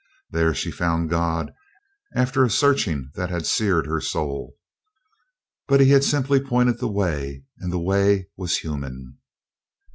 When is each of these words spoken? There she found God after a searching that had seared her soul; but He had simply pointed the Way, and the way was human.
There 0.31 0.55
she 0.55 0.71
found 0.71 1.11
God 1.11 1.53
after 2.15 2.43
a 2.43 2.49
searching 2.49 3.11
that 3.13 3.29
had 3.29 3.45
seared 3.45 3.85
her 3.85 4.01
soul; 4.01 4.55
but 5.67 5.79
He 5.79 5.91
had 5.91 6.03
simply 6.03 6.39
pointed 6.39 6.79
the 6.79 6.87
Way, 6.89 7.43
and 7.59 7.71
the 7.71 7.77
way 7.77 8.27
was 8.35 8.57
human. 8.57 9.19